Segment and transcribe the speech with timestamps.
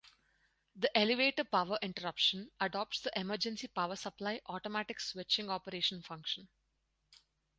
[0.75, 6.49] The elevator power interruption adopts the emergency power supply automatic switching operation function.